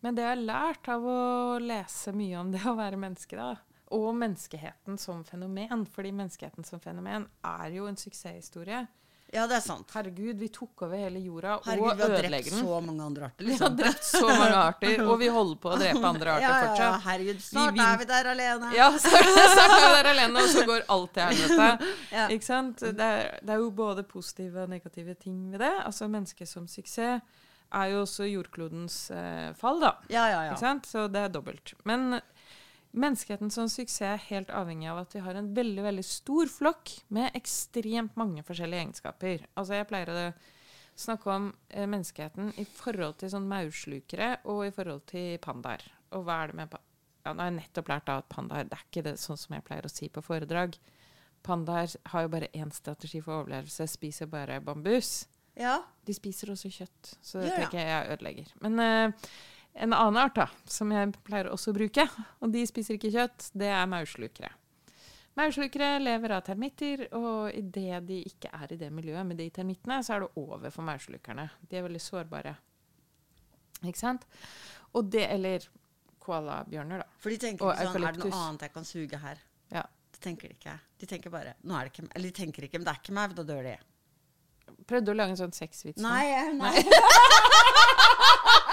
[0.00, 3.56] Men det jeg har lært av å lese mye om det å være menneske, da,
[3.94, 8.84] og menneskeheten som fenomen, fordi menneskeheten som fenomen er jo en suksesshistorie.
[9.34, 9.90] Ja, det er sant.
[9.96, 13.44] Herregud, vi tok over hele jorda Herregud, og vi har drept så mange andre arter.
[13.48, 13.54] Liksom.
[13.54, 13.76] Vi har Liksom.
[13.82, 16.68] drept så mange arter, og vi holder på å drepe andre arter ja, ja, ja,
[16.70, 17.04] fortsatt.
[17.08, 18.72] herregud, snart vi er vi der alene.
[18.78, 21.90] Ja, snart, snart er vi der alene, og så går alt til helvete.
[22.14, 22.28] Ja.
[22.30, 22.78] Ikke sant?
[22.84, 25.72] Det er, det er jo både positive og negative ting ved det.
[25.84, 27.20] Altså Mennesket som suksess
[27.74, 29.96] er jo også jordklodens eh, fall, da.
[30.12, 30.60] Ja, ja, Ikke ja.
[30.62, 30.86] sant?
[30.86, 31.72] Så det er dobbelt.
[31.88, 32.20] Men
[32.94, 36.92] menneskeheten som suksess er helt avhengig av at vi har en veldig veldig stor flokk
[37.14, 39.46] med ekstremt mange forskjellige egenskaper.
[39.58, 40.24] Altså Jeg pleier å
[40.94, 45.82] snakke om eh, menneskeheten i forhold til sånn maurslukere og i forhold til pandaer.
[46.14, 46.80] Og hva er det med pa
[47.24, 49.54] ja, Nå har jeg nettopp lært da at pandaer Det er ikke det sånn som
[49.56, 50.76] jeg pleier å si på foredrag.
[51.44, 55.26] Pandaer har jo bare én strategi for overlevelse, spiser bare bambus.
[55.56, 55.80] ja.
[56.04, 57.58] De spiser også kjøtt, så det Ja, ja.
[57.62, 58.48] tenker jeg jeg ødelegger.
[58.60, 59.28] Men eh,
[59.74, 62.04] en annen art da, som jeg pleier også å bruke,
[62.40, 64.52] og de spiser ikke kjøtt, det er maurslukere.
[65.34, 69.98] Maurslukere lever av termitter, og idet de ikke er i det miljøet med de termittene,
[70.06, 71.48] så er det over for maurslukerne.
[71.66, 72.52] De er veldig sårbare.
[73.82, 74.28] Ikke sant?
[74.94, 75.66] Og det, eller
[76.22, 77.18] koalabjørner, da.
[77.20, 79.42] For de tenker ikke sånn Er det noe annet jeg kan suge her?
[79.74, 79.82] Ja.
[80.14, 80.76] Det tenker de ikke.
[81.02, 83.16] De tenker bare Nå er det ikke Eller de tenker ikke, men det er ikke
[83.18, 83.74] meg, da dør de.
[84.88, 86.00] Prøvde å lage en sånn sexvits.
[86.00, 86.84] Nei, Nei, nei.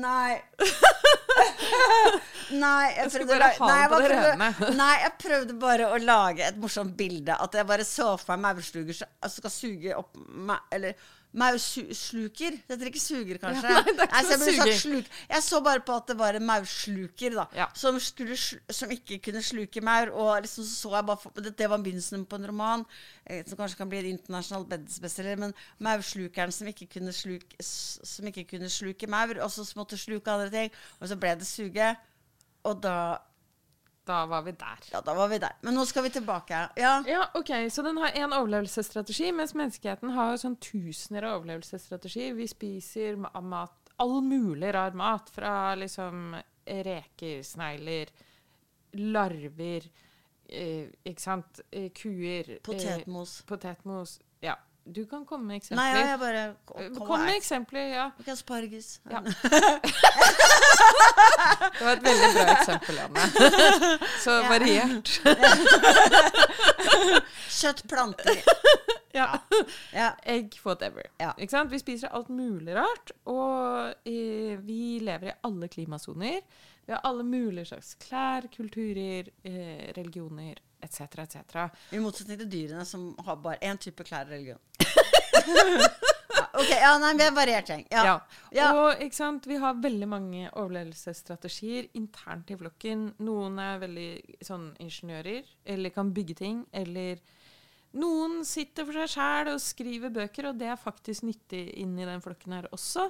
[0.00, 0.40] Nei.
[2.50, 6.96] Nei, jeg prøvde, ha nei, jeg prøvde, nei, jeg prøvde bare å lage et morsomt
[6.98, 7.36] bilde.
[7.36, 10.96] At jeg bare så for meg maursluger som som skal suge opp meg Eller
[11.32, 12.56] Maussluker.
[12.66, 13.70] Det heter ikke suger, kanskje?
[13.70, 15.10] Ja, nei, det er ikke så jeg, sluk.
[15.30, 17.44] jeg så bare på at det var en maursluker, da.
[17.54, 17.68] Ja.
[17.78, 20.10] Som, skulle, som ikke kunne sluke maur.
[20.10, 22.84] Og liksom så, jeg bare for, det, var begynnelsen på en roman
[23.26, 24.66] eh, som kanskje kan bli en internasjonal
[25.02, 25.38] bestselger.
[25.38, 30.34] Men maurslukeren som ikke kunne sluke, som ikke kunne sluke maur, og så måtte sluke
[30.34, 30.78] andre ting.
[30.98, 31.94] Og så ble det suge.
[32.66, 32.96] Og da
[34.04, 34.78] Da var vi der.
[34.92, 35.52] Ja, da var vi der.
[35.62, 36.60] Men nå skal vi tilbake.
[36.76, 36.92] Ja.
[37.06, 42.34] Ja, ok, Så den har én overlevelsesstrategi, mens menneskeheten har sånn tusener av overlevelsesstrategier.
[42.34, 46.36] Vi spiser mat, all mulig rar mat, fra liksom
[46.66, 48.08] reker, snegler,
[48.92, 49.86] larver,
[50.48, 51.90] eh, ikke sant, Kuer.
[51.94, 53.42] kuer eh, Potetmos.
[53.46, 54.18] Potetmos.
[54.40, 54.56] Ja.
[54.84, 56.00] Du kan komme med Nei, eksempler.
[56.00, 58.06] ja, jeg bare Eh, Kom med eksempler, ja.
[58.20, 59.00] Ok, asparges.
[59.10, 59.20] Ja.
[61.78, 63.20] Det var et veldig bra eksempel, Anne.
[64.24, 65.20] Så variert.
[67.60, 68.34] Kjøtt, planter.
[69.12, 69.38] Ja.
[69.92, 70.12] Ja.
[70.22, 71.06] Egg, whatever.
[71.18, 71.32] Ja.
[71.38, 71.72] Ikke sant?
[71.72, 76.40] Vi spiser alt mulig rart, og eh, vi lever i alle klimasoner.
[76.86, 81.66] Vi har alle mulige slags klær, kulturer, eh, religioner etc., etc.
[81.92, 84.58] I motsetning til dyrene som har bare én type klær og religion.
[86.36, 87.70] ja, ok, ja, nei, vi er variert.
[87.92, 88.04] Ja.
[88.04, 88.14] Ja.
[88.56, 88.70] Ja.
[88.78, 89.46] Og ikke sant?
[89.46, 93.10] vi har veldig mange overlevelsesstrategier internt i flokken.
[93.26, 94.10] Noen er veldig
[94.46, 97.20] sånn ingeniører, eller kan bygge ting, eller
[97.98, 102.08] noen sitter for seg sjæl og skriver bøker, og det er faktisk nyttig inn i
[102.08, 103.08] den flokken her også.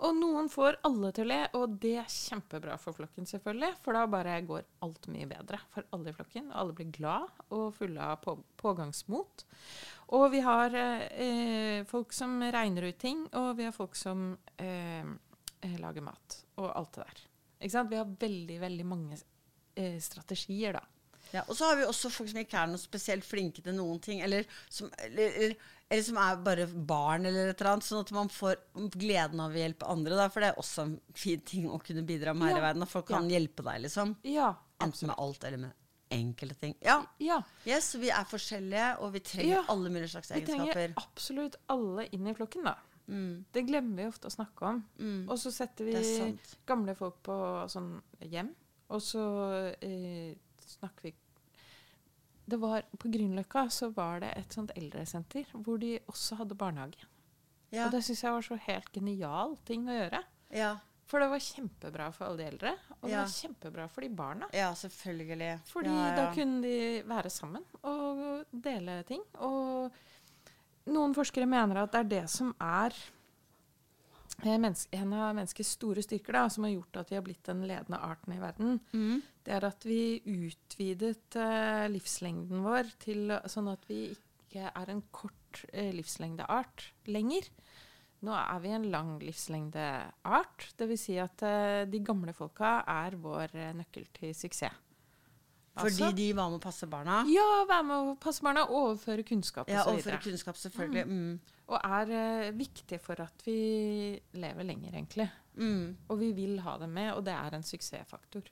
[0.00, 3.74] Og noen får alle til å le, og det er kjempebra for flokken, selvfølgelig.
[3.84, 6.46] For da bare går alt mye bedre for alle i flokken.
[6.48, 9.44] og Alle blir glad og fulle av på, pågangsmot.
[10.16, 15.04] Og vi har eh, folk som regner ut ting, og vi har folk som eh,
[15.82, 16.38] lager mat.
[16.56, 17.20] Og alt det der.
[17.60, 17.92] Ikke sant?
[17.92, 20.99] Vi har veldig, veldig mange eh, strategier, da.
[21.32, 24.00] Ja, og så har vi også folk som ikke er noe spesielt flinke til noen
[24.02, 25.54] ting, eller som, eller,
[25.90, 28.56] eller, som er bare barn, eller et eller annet, sånn at man får
[28.96, 30.16] gleden av å hjelpe andre.
[30.18, 32.62] Da, for det er også en fin ting å kunne bidra med her Ja.
[32.62, 32.82] i verden.
[32.82, 34.16] At folk kan hjelpe deg, liksom.
[34.24, 35.72] Ja, Enten med alt eller med
[36.10, 36.74] enkelte ting.
[36.82, 37.42] Ja, ja.
[37.66, 39.64] yes, vi er forskjellige, og vi trenger Ja.
[39.68, 40.64] alle mulige slags egenskaper.
[40.66, 42.74] Vi trenger absolutt alle inn i flokken, da.
[43.10, 44.84] Mm, Det glemmer vi ofte å snakke om.
[44.98, 47.36] mm, Og så setter vi gamle folk på
[47.68, 48.54] sånn hjem,
[48.88, 50.34] og så eh,
[50.78, 51.14] snakker vi
[52.50, 57.06] det var, På Grünerløkka så var det et sånt eldresenter hvor de også hadde barnehage.
[57.70, 60.24] Ja, Og det syns jeg var så helt genial ting å gjøre.
[60.50, 60.72] ja,
[61.06, 64.48] For det var kjempebra for alle de eldre, og det var kjempebra for de barna.
[64.54, 65.52] ja, selvfølgelig.
[65.70, 66.16] Fordi ja, ja.
[66.16, 69.22] da kunne de være sammen og dele ting.
[69.46, 69.94] Og
[70.90, 72.94] noen forskere mener at det er det som er
[74.40, 78.00] en av menneskets store styrker, da, som har gjort at vi har blitt den ledende
[78.00, 78.78] arten i verden.
[78.92, 79.20] Mm.
[79.44, 85.02] Det er at vi utvidet eh, livslengden vår til sånn at vi ikke er en
[85.12, 87.50] kort eh, livslengdeart lenger.
[88.26, 90.70] Nå er vi en lang livslengdeart.
[90.76, 91.04] Dvs.
[91.06, 94.88] Si at eh, de gamle folka er vår eh, nøkkel til suksess.
[95.80, 97.24] Fordi Altså- de var med å passe barna?
[97.28, 100.10] Ja, være med å passe barna, overføre kunnskap Ja, osv.
[100.22, 101.04] kunnskap, selvfølgelig.
[101.06, 101.40] Mm.
[101.70, 102.12] Og er
[102.50, 105.28] uh, viktig for at vi lever lenger, egentlig.
[105.56, 105.96] Mm.
[106.08, 108.42] Og vi vil ha det med, og det er en suksessfaktor.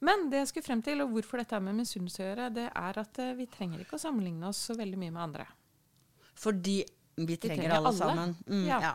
[0.00, 2.68] Men det jeg skulle frem til, og hvorfor dette er med misunnelse å gjøre, det
[2.74, 5.46] er at uh, vi trenger ikke å sammenligne oss så veldig mye med andre.
[6.42, 6.82] Fordi
[7.16, 7.98] vi trenger, trenger alle, alle.
[7.98, 8.36] sammen.
[8.48, 8.80] Mm, Ja.
[8.80, 8.94] ja.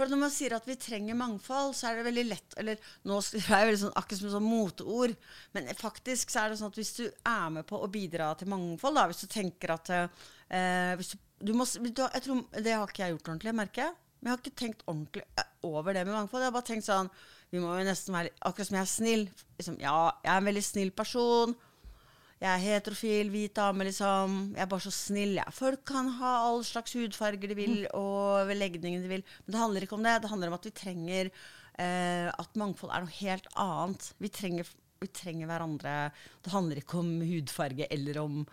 [0.00, 3.18] For når man sier at vi trenger mangfold, så er det veldig lett Eller nå
[3.24, 5.16] skriver jeg sånn, akkurat som sånn moteord,
[5.56, 8.48] men faktisk så er det sånn at hvis du er med på å bidra til
[8.48, 11.18] mangfold, da, hvis du tenker at eh, hvis du,
[11.50, 13.98] du må, jeg tror, Det har ikke jeg gjort ordentlig, merker jeg.
[14.20, 16.42] Men jeg har ikke tenkt ordentlig eh, over det med mangfold.
[16.42, 17.12] Jeg har bare tenkt sånn
[17.52, 19.26] Vi må jo nesten være Akkurat som jeg er snill.
[19.60, 21.56] Liksom, ja, jeg er en veldig snill person.
[22.40, 24.36] Jeg er heterofil, hvit dame, liksom.
[24.56, 25.52] Jeg er bare så snill, jeg.
[25.52, 29.24] Folk kan ha all slags hudfarger de vil, og legninger de vil.
[29.44, 30.14] Men det handler ikke om det.
[30.22, 34.08] Det handler om at vi trenger eh, At mangfold er noe helt annet.
[34.24, 34.72] Vi trenger,
[35.04, 35.94] vi trenger hverandre.
[36.40, 38.44] Det handler ikke om hudfarge eller om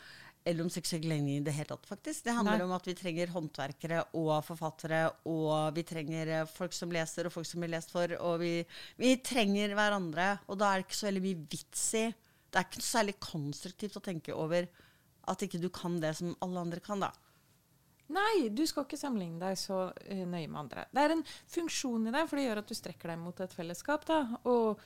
[0.48, 2.24] eller om seksuell legning i det hele tatt, faktisk.
[2.24, 2.68] Det handler Nei.
[2.70, 7.34] om at vi trenger håndverkere og forfattere, og vi trenger eh, folk som leser, og
[7.36, 8.54] folk som blir lest for, og vi,
[8.96, 10.30] vi trenger hverandre.
[10.48, 12.06] Og da er det ikke så veldig mye vits i
[12.52, 14.68] Det er ikke særlig konstruktivt å tenke over
[15.28, 17.12] at ikke du kan det som alle andre kan, da.
[18.16, 20.86] Nei, du skal ikke sammenligne deg så eh, nøye med andre.
[20.96, 23.56] Det er en funksjon i deg, for det gjør at du strekker deg mot et
[23.56, 24.06] fellesskap.
[24.08, 24.22] Da.
[24.48, 24.80] Og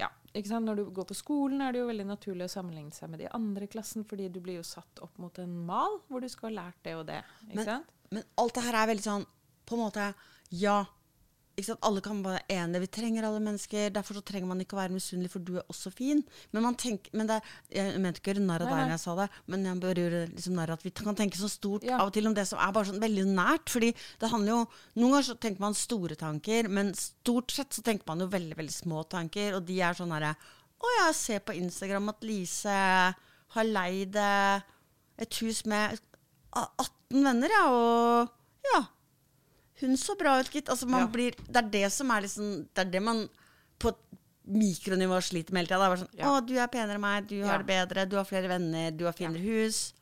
[0.00, 0.64] ja, ikke sant?
[0.64, 3.28] når du går på skolen, er det jo veldig naturlig å sammenligne seg med de
[3.36, 6.50] andre i klassen, fordi du blir jo satt opp mot en mal hvor du skal
[6.54, 7.20] ha lært det og det.
[7.50, 7.92] Ikke Men- sant?
[8.14, 9.24] Men alt det her er veldig sånn
[9.64, 10.14] På en måte
[10.52, 10.84] Ja.
[11.86, 12.80] Alle kan være enige.
[12.82, 13.90] Vi trenger alle mennesker.
[13.94, 16.22] Derfor så trenger man ikke å være misunnelig, for du er også fin.
[16.52, 17.40] Men man tenker, men det,
[17.70, 19.94] Jeg mente ikke å gjøre narr av deg når jeg sa det, men jeg bare
[20.02, 21.98] gjør liksom narr at vi kan tenke så stort Ja.
[22.00, 23.68] av og til om det som er bare sånn veldig nært.
[23.70, 27.82] fordi det handler jo Noen ganger så tenker man store tanker, men stort sett så
[27.82, 30.34] tenker man jo veldig, veldig små tanker, og de er sånn herre
[30.80, 32.68] Å, jeg ser på Instagram at Lise
[33.54, 34.60] har leid eh,
[35.18, 35.98] et hus med
[36.52, 38.28] 18 venner, ja, og
[38.74, 38.80] ja.
[39.80, 40.68] Hun så bra ut, gitt.
[40.68, 41.06] Altså, man Ja.
[41.06, 43.28] blir, det er det som er liksom Det er det man
[43.78, 43.96] på et
[44.46, 45.96] mikronivå sliter med hele tida.
[45.96, 46.30] Sånn Ja.
[46.30, 49.04] Å, du er penere enn meg, du har det bedre, du har flere venner, du
[49.04, 49.94] har finere hus.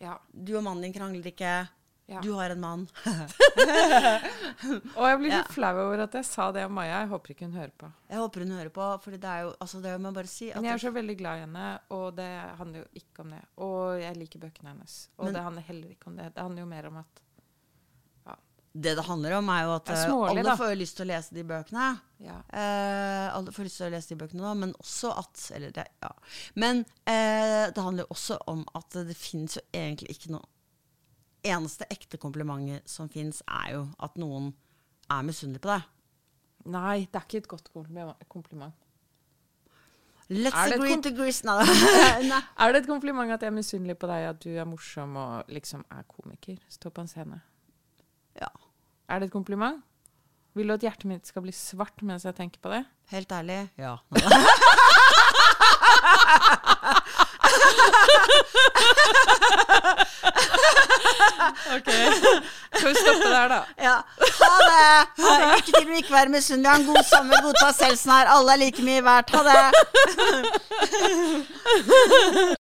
[0.00, 0.18] Ja.
[0.32, 1.68] Du og mannen din krangler ikke.
[2.08, 2.20] Ja.
[2.20, 2.88] Du har en mann.
[4.96, 5.42] Og jeg blir Ja.
[5.50, 7.00] flau over at jeg sa det om Maja.
[7.02, 7.90] Jeg håper ikke hun hører på.
[8.10, 10.52] Jeg håper hun hører på, for det er jo altså det må jeg bare si
[10.54, 13.42] Men jeg er så veldig glad i henne, og det handler jo ikke om det.
[13.58, 15.08] Og jeg liker bøkene hennes.
[15.18, 16.34] Og Men- det handler heller ikke om det.
[16.34, 17.20] Det handler jo mer om at
[18.82, 21.06] det det handler om, er jo at er eh, smålig, alle får jo lyst til
[21.06, 21.86] å lese de bøkene.
[22.20, 22.36] Ja.
[22.60, 25.86] Eh, alle får lyst til å lese de bøkene nå, men også at Eller det,
[26.02, 26.12] ja.
[26.60, 30.52] Men eh, det handler jo også om at det fins jo egentlig ikke noe
[31.46, 34.48] Eneste ekte komplimentet som fins, er jo at noen
[35.14, 35.84] er misunnelig på deg.
[36.74, 38.74] Nei, det er ikke et godt kompliment.
[40.26, 41.44] Let's Er agree to grease.
[41.46, 42.40] Nei.
[42.58, 45.52] Er det et kompliment at jeg er misunnelig på deg, at du er morsom og
[45.54, 46.58] liksom er komiker?
[46.66, 47.38] Stå på en scene.
[48.40, 48.50] Ja.
[49.08, 49.82] Er det et kompliment?
[50.56, 52.82] Vil du at hjertet mitt skal bli svart mens jeg tenker på det?
[53.12, 53.96] Helt ærlig, ja.
[61.76, 61.88] Ok,
[62.76, 63.60] Skal vi stoppe der, da?
[63.82, 63.96] ja.
[64.40, 65.06] Ha det!
[65.56, 66.70] Lykke til med ikke være misunnelig.
[66.70, 67.42] Ha en god sommer.
[67.42, 68.26] Godta selv her.
[68.36, 69.30] Alle er like mye verdt.
[69.30, 69.70] Ha det!